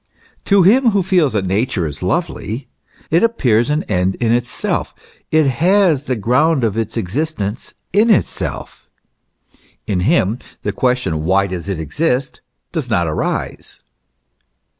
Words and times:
To 0.45 0.63
him 0.63 0.89
who 0.89 1.03
feels 1.03 1.33
that 1.33 1.45
Nature 1.45 1.85
is 1.85 2.01
lovely, 2.01 2.67
it 3.11 3.21
appears 3.21 3.69
an 3.69 3.83
end 3.83 4.15
in 4.15 4.31
itself, 4.31 4.95
it 5.29 5.45
has 5.45 6.05
the 6.05 6.15
ground 6.15 6.63
of 6.63 6.75
its 6.75 6.97
existence 6.97 7.75
in 7.93 8.09
itself: 8.09 8.89
in 9.85 9.99
him 9.99 10.39
the 10.63 10.71
question, 10.71 11.23
Why 11.23 11.45
does 11.45 11.69
it 11.69 11.79
exist? 11.79 12.41
does 12.71 12.89
not 12.89 13.05
arise. 13.05 13.83